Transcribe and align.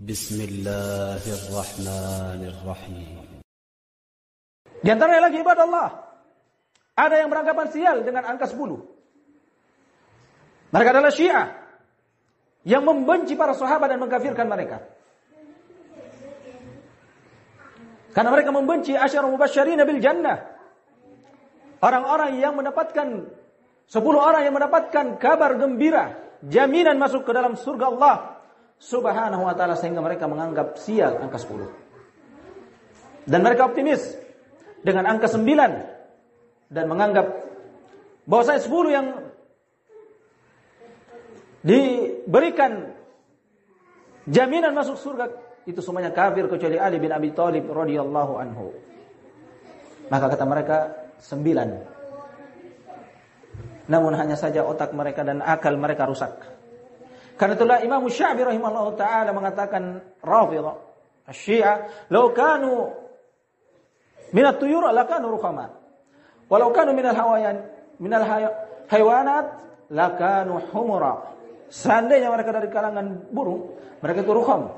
بسم 0.00 0.40
الله 0.40 1.20
الرحمن 1.28 2.40
الرحيم 2.40 3.44
Di 4.80 4.88
antaranya 4.88 5.28
lagi 5.28 5.44
ibadah 5.44 5.64
Allah. 5.68 5.92
Ada 6.96 7.20
yang 7.20 7.28
beranggapan 7.28 7.68
sial 7.68 8.00
dengan 8.00 8.24
angka 8.24 8.48
10. 8.48 8.80
Mereka 10.72 10.88
adalah 10.96 11.12
Syiah 11.12 11.52
yang 12.64 12.88
membenci 12.88 13.36
para 13.36 13.52
sahabat 13.52 13.92
dan 13.92 14.00
mengkafirkan 14.00 14.48
mereka. 14.48 14.88
Karena 18.16 18.32
mereka 18.32 18.56
membenci 18.56 18.96
asyarul 18.96 19.36
mubasysyirin 19.36 19.84
bil 19.84 20.00
jannah. 20.00 20.48
Orang-orang 21.84 22.40
yang 22.40 22.56
mendapatkan 22.56 23.28
10 23.84 24.00
orang 24.16 24.48
yang 24.48 24.56
mendapatkan 24.56 25.20
kabar 25.20 25.60
gembira, 25.60 26.16
jaminan 26.40 26.96
masuk 26.96 27.28
ke 27.28 27.36
dalam 27.36 27.52
surga 27.52 27.84
Allah 27.92 28.33
Subhanahu 28.75 29.47
wa 29.47 29.55
taala 29.55 29.79
sehingga 29.79 30.03
mereka 30.03 30.27
menganggap 30.27 30.75
sial 30.77 31.17
angka 31.17 31.41
10. 31.41 31.85
Dan 33.25 33.41
mereka 33.41 33.65
optimis 33.65 34.13
dengan 34.85 35.09
angka 35.09 35.25
9 35.31 36.69
dan 36.69 36.85
menganggap 36.85 37.25
bahwa 38.29 38.43
saya 38.45 38.61
10 38.61 38.93
yang 38.93 39.07
diberikan 41.65 42.93
jaminan 44.29 44.77
masuk 44.77 45.01
surga 45.01 45.33
itu 45.65 45.81
semuanya 45.81 46.13
kafir 46.13 46.45
kecuali 46.45 46.77
Ali 46.77 47.01
bin 47.01 47.09
Abi 47.09 47.33
Thalib 47.33 47.65
radhiyallahu 47.65 48.33
anhu. 48.37 48.69
Maka 50.13 50.29
kata 50.29 50.45
mereka 50.45 50.93
9. 51.25 53.89
Namun 53.89 54.13
hanya 54.17 54.35
saja 54.37 54.65
otak 54.65 54.93
mereka 54.93 55.23
dan 55.25 55.41
akal 55.41 55.77
mereka 55.77 56.05
rusak. 56.05 56.31
Karena 57.35 57.53
itulah 57.59 57.77
Imam 57.83 58.03
Syafi'i 58.07 58.47
rahimahullah 58.47 58.95
taala 58.95 59.31
mengatakan 59.35 59.99
Rafidhah 60.23 60.75
Syiah 61.33 61.89
law 62.13 62.29
kanu 62.29 62.93
minat 64.29 64.61
tuyur 64.61 64.85
lakanu 64.93 65.33
rukhama. 65.33 65.73
Walau 66.45 66.69
kanu 66.69 66.93
minal 66.93 67.17
hawayan 67.17 67.65
minal 67.97 68.23
haywanat 68.89 69.45
lakanu 69.89 70.61
humura. 70.69 71.33
Seandainya 71.65 72.29
mereka 72.29 72.53
dari 72.53 72.69
kalangan 72.69 73.25
burung, 73.33 73.73
mereka 74.05 74.21
itu 74.21 74.33
rukham. 74.37 74.69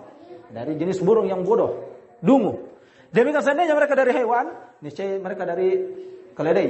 Dari 0.48 0.80
jenis 0.80 1.04
burung 1.04 1.28
yang 1.28 1.44
bodoh, 1.44 1.84
dungu. 2.24 2.64
Demikian 3.12 3.44
seandainya 3.44 3.76
mereka 3.76 4.00
dari 4.00 4.16
hewan, 4.16 4.56
niscaya 4.80 5.20
mereka 5.20 5.44
dari 5.44 5.84
keledai. 6.32 6.70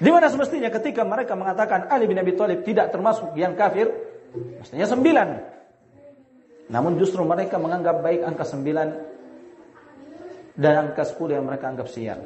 Di 0.00 0.08
mana 0.08 0.32
semestinya 0.32 0.72
ketika 0.72 1.04
mereka 1.04 1.36
mengatakan 1.36 1.92
Ali 1.92 2.08
bin 2.08 2.16
Abi 2.16 2.32
Thalib 2.32 2.64
tidak 2.64 2.92
termasuk 2.92 3.36
yang 3.36 3.52
kafir, 3.52 3.92
mestinya 4.60 4.86
sembilan. 4.86 5.28
Namun 6.66 6.98
justru 6.98 7.22
mereka 7.22 7.56
menganggap 7.62 8.02
baik 8.02 8.20
angka 8.26 8.44
sembilan 8.44 8.88
dan 10.56 10.72
angka 10.90 11.04
sepuluh 11.06 11.38
yang 11.38 11.46
mereka 11.46 11.70
anggap 11.70 11.88
sial. 11.90 12.20